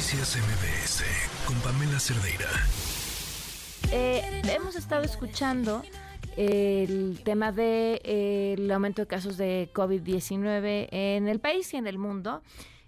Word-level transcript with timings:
Noticias 0.00 0.38
MBS 0.38 1.04
con 1.46 1.56
Pamela 1.56 2.00
Cerdeira. 2.00 2.48
Eh, 3.92 4.40
hemos 4.50 4.74
estado 4.74 5.02
escuchando 5.02 5.82
el 6.38 7.20
tema 7.22 7.52
de, 7.52 8.56
aumento 8.72 9.02
de 9.02 9.06
casos 9.06 9.36
de 9.36 9.68
COVID-19 9.74 10.88
en 10.90 11.28
el 11.28 11.38
país 11.38 11.74
y 11.74 11.76
en 11.76 11.86
el 11.86 11.98
mundo. 11.98 12.40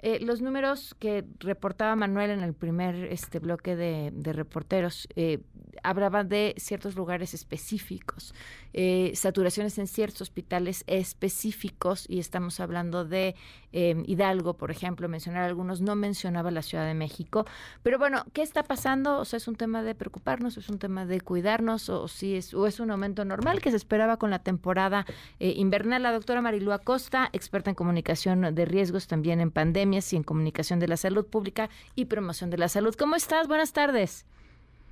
Eh, 0.00 0.18
los 0.20 0.42
números 0.42 0.94
que 0.98 1.24
reportaba 1.38 1.96
Manuel 1.96 2.28
en 2.28 2.42
el 2.42 2.52
primer 2.52 2.94
este 3.04 3.38
bloque 3.38 3.74
de, 3.74 4.12
reporteros 4.34 5.08
eh, 5.16 5.38
hablaban 5.82 6.28
de 6.28 6.54
ciertos 6.56 6.94
lugares 6.94 7.34
específicos, 7.34 8.34
eh, 8.72 9.12
saturaciones 9.14 9.78
en 9.78 9.86
ciertos 9.86 10.22
hospitales 10.22 10.84
específicos, 10.86 12.06
y 12.08 12.18
estamos 12.18 12.60
hablando 12.60 13.04
de 13.04 13.34
em, 13.72 14.04
Hidalgo, 14.06 14.54
por 14.54 14.70
ejemplo, 14.70 15.08
mencionar 15.08 15.42
algunos, 15.42 15.80
no 15.80 15.94
mencionaba 15.94 16.50
la 16.50 16.62
Ciudad 16.62 16.86
de 16.86 16.94
México. 16.94 17.44
Pero 17.82 17.98
bueno, 17.98 18.24
¿qué 18.32 18.42
está 18.42 18.62
pasando? 18.62 19.18
O 19.18 19.24
sea, 19.24 19.36
¿es 19.36 19.48
un 19.48 19.56
tema 19.56 19.82
de 19.82 19.94
preocuparnos, 19.94 20.56
es 20.56 20.68
un 20.68 20.78
tema 20.78 21.06
de 21.06 21.20
cuidarnos, 21.20 21.88
o, 21.88 22.08
si 22.08 22.36
es, 22.36 22.54
o 22.54 22.66
es 22.66 22.80
un 22.80 22.90
aumento 22.90 23.24
normal 23.24 23.60
que 23.60 23.70
se 23.70 23.76
esperaba 23.76 24.16
con 24.16 24.30
la 24.30 24.38
temporada 24.38 25.04
invernal? 25.38 26.02
La 26.02 26.12
doctora 26.12 26.40
Marilu 26.40 26.72
Acosta, 26.72 27.28
experta 27.32 27.70
en 27.70 27.74
comunicación 27.74 28.54
de 28.54 28.64
riesgos 28.64 29.06
también 29.06 29.40
en 29.40 29.50
pandemia 29.50 29.98
y 30.12 30.16
en 30.16 30.22
Comunicación 30.22 30.78
de 30.78 30.88
la 30.88 30.96
Salud 30.96 31.26
Pública 31.26 31.70
y 31.94 32.06
Promoción 32.06 32.50
de 32.50 32.58
la 32.58 32.68
Salud. 32.68 32.94
¿Cómo 32.94 33.16
estás? 33.16 33.48
Buenas 33.48 33.72
tardes. 33.72 34.26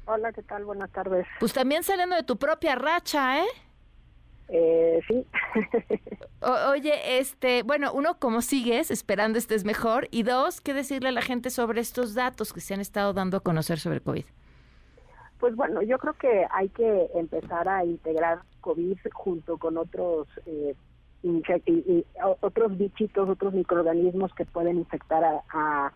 Hola, 0.06 0.32
¿qué 0.32 0.42
tal? 0.42 0.64
Buenas 0.64 0.90
tardes. 0.92 1.26
Pues 1.40 1.52
también 1.52 1.82
saliendo 1.82 2.14
de 2.14 2.22
tu 2.22 2.36
propia 2.36 2.76
racha, 2.76 3.40
¿eh? 3.40 3.46
Eh, 4.48 5.00
sí. 5.08 5.26
oye, 6.70 7.18
este, 7.18 7.64
bueno, 7.64 7.92
uno, 7.92 8.18
¿cómo 8.20 8.40
sigues 8.40 8.92
esperando 8.92 9.36
estés 9.36 9.64
mejor? 9.64 10.06
Y 10.12 10.22
dos, 10.22 10.60
¿qué 10.60 10.74
decirle 10.74 11.08
a 11.08 11.12
la 11.12 11.22
gente 11.22 11.50
sobre 11.50 11.80
estos 11.80 12.14
datos 12.14 12.52
que 12.52 12.60
se 12.60 12.74
han 12.74 12.80
estado 12.80 13.12
dando 13.12 13.38
a 13.38 13.40
conocer 13.40 13.80
sobre 13.80 14.00
COVID? 14.00 14.24
Pues 15.40 15.56
bueno, 15.56 15.82
yo 15.82 15.98
creo 15.98 16.14
que 16.14 16.46
hay 16.50 16.68
que 16.68 17.10
empezar 17.14 17.68
a 17.68 17.84
integrar 17.84 18.38
COVID 18.60 18.98
junto 19.12 19.58
con 19.58 19.76
otros 19.76 20.28
eh, 20.46 20.74
y, 21.22 22.04
otros 22.40 22.78
bichitos, 22.78 23.28
otros 23.28 23.52
microorganismos 23.52 24.32
que 24.34 24.44
pueden 24.44 24.78
infectar 24.78 25.24
a, 25.24 25.92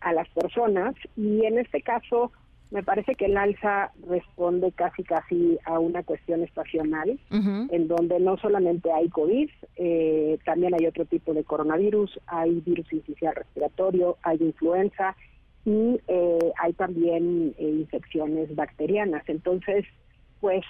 a, 0.00 0.12
las 0.12 0.28
personas. 0.30 0.94
Y 1.16 1.44
en 1.44 1.58
este 1.58 1.82
caso, 1.82 2.32
me 2.72 2.82
parece 2.82 3.14
que 3.14 3.26
el 3.26 3.36
alza 3.36 3.92
responde 4.08 4.72
casi 4.72 5.04
casi 5.04 5.58
a 5.66 5.78
una 5.78 6.02
cuestión 6.02 6.42
estacional, 6.42 7.20
en 7.30 7.86
donde 7.86 8.18
no 8.18 8.38
solamente 8.38 8.90
hay 8.90 9.08
COVID, 9.10 9.50
eh, 9.76 10.38
también 10.44 10.74
hay 10.74 10.86
otro 10.86 11.04
tipo 11.04 11.34
de 11.34 11.44
coronavirus, 11.44 12.18
hay 12.26 12.60
virus 12.60 12.90
inicial 12.92 13.34
respiratorio, 13.34 14.16
hay 14.22 14.38
influenza 14.40 15.14
y 15.64 16.00
eh, 16.08 16.52
hay 16.60 16.72
también 16.72 17.54
eh, 17.58 17.68
infecciones 17.68 18.54
bacterianas. 18.56 19.22
Entonces, 19.28 19.84
pues 20.40 20.64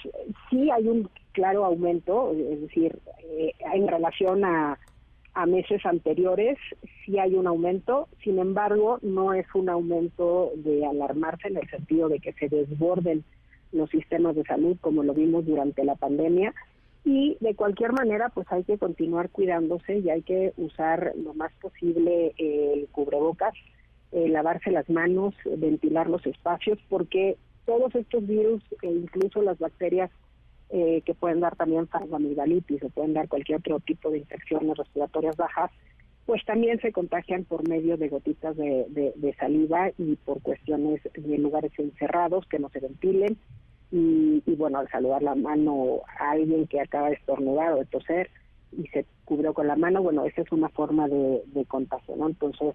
sí 0.50 0.70
hay 0.70 0.86
un 0.88 1.08
claro 1.32 1.64
aumento, 1.64 2.32
es 2.32 2.60
decir, 2.62 2.98
eh, 3.24 3.52
en 3.74 3.88
relación 3.88 4.44
a, 4.44 4.78
meses 5.46 5.84
anteriores 5.86 6.58
sí 7.04 7.18
hay 7.18 7.34
un 7.34 7.46
aumento, 7.46 8.08
sin 8.22 8.38
embargo 8.38 8.98
no 9.02 9.34
es 9.34 9.46
un 9.54 9.68
aumento 9.68 10.52
de 10.56 10.84
alarmarse 10.86 11.48
en 11.48 11.56
el 11.56 11.68
sentido 11.70 12.08
de 12.08 12.20
que 12.20 12.32
se 12.34 12.48
desborden 12.48 13.24
los 13.72 13.90
sistemas 13.90 14.36
de 14.36 14.44
salud 14.44 14.76
como 14.80 15.02
lo 15.02 15.14
vimos 15.14 15.46
durante 15.46 15.84
la 15.84 15.96
pandemia. 15.96 16.54
Y 17.04 17.36
de 17.40 17.54
cualquier 17.54 17.92
manera 17.92 18.28
pues 18.28 18.46
hay 18.50 18.64
que 18.64 18.78
continuar 18.78 19.30
cuidándose 19.30 19.98
y 19.98 20.10
hay 20.10 20.22
que 20.22 20.52
usar 20.56 21.12
lo 21.16 21.34
más 21.34 21.52
posible 21.60 22.32
el 22.38 22.86
cubrebocas, 22.92 23.54
eh, 24.12 24.28
lavarse 24.28 24.70
las 24.70 24.88
manos, 24.88 25.34
ventilar 25.44 26.08
los 26.08 26.24
espacios 26.26 26.78
porque 26.88 27.36
todos 27.66 27.94
estos 27.94 28.26
virus 28.26 28.62
e 28.82 28.88
incluso 28.88 29.42
las 29.42 29.58
bacterias 29.58 30.10
eh, 30.74 31.02
que 31.04 31.14
pueden 31.14 31.40
dar 31.40 31.54
también 31.54 31.86
faringoamigdalitis 31.88 32.82
o 32.82 32.88
pueden 32.88 33.12
dar 33.12 33.28
cualquier 33.28 33.58
otro 33.58 33.78
tipo 33.80 34.10
de 34.10 34.18
infecciones 34.18 34.76
respiratorias 34.76 35.36
bajas, 35.36 35.70
pues 36.26 36.44
también 36.44 36.80
se 36.80 36.92
contagian 36.92 37.44
por 37.44 37.68
medio 37.68 37.96
de 37.96 38.08
gotitas 38.08 38.56
de, 38.56 39.34
saliva 39.38 39.90
y 39.98 40.16
por 40.16 40.40
cuestiones 40.40 41.00
de 41.14 41.38
lugares 41.38 41.72
encerrados 41.78 42.46
que 42.46 42.58
no 42.58 42.68
se 42.70 42.80
ventilen. 42.80 43.36
Y, 43.90 44.42
bueno, 44.56 44.78
al 44.78 44.88
saludar 44.88 45.22
la 45.22 45.34
mano 45.34 46.00
a 46.18 46.30
alguien 46.30 46.66
que 46.66 46.80
acaba 46.80 47.08
de 47.08 47.16
estornudar 47.16 47.72
o 47.72 47.78
de 47.78 47.84
toser 47.84 48.30
y 48.70 48.86
se 48.88 49.04
cubrió 49.26 49.52
con 49.52 49.66
la 49.66 49.76
mano, 49.76 50.02
bueno, 50.02 50.24
esa 50.24 50.40
es 50.40 50.50
una 50.50 50.70
forma 50.70 51.08
de, 51.08 51.42
de 51.46 51.64
contagio, 51.66 52.16
¿no? 52.16 52.28
Entonces, 52.28 52.74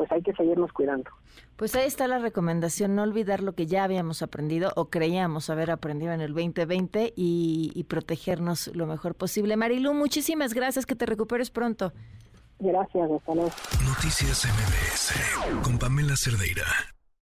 pues 0.00 0.10
hay 0.12 0.22
que 0.22 0.32
seguirnos 0.32 0.72
cuidando. 0.72 1.10
Pues 1.56 1.74
ahí 1.74 1.86
está 1.86 2.08
la 2.08 2.18
recomendación, 2.18 2.94
no 2.94 3.02
olvidar 3.02 3.42
lo 3.42 3.52
que 3.54 3.66
ya 3.66 3.84
habíamos 3.84 4.22
aprendido 4.22 4.72
o 4.74 4.88
creíamos 4.88 5.50
haber 5.50 5.70
aprendido 5.70 6.14
en 6.14 6.22
el 6.22 6.32
2020 6.32 7.12
y, 7.14 7.84
protegernos 7.86 8.74
lo 8.74 8.86
mejor 8.86 9.14
posible. 9.14 9.58
Marilu, 9.58 9.92
muchísimas 9.92 10.54
gracias, 10.54 10.86
que 10.86 10.94
te 10.94 11.04
recuperes 11.04 11.50
pronto. 11.50 11.92
Gracias, 12.60 13.10
hasta 13.10 13.34
luego. 13.34 13.50
Noticias 13.84 14.46
MBS 14.46 15.62
con 15.62 15.78
Pamela 15.78 16.14
Cerdeira. 16.16 16.66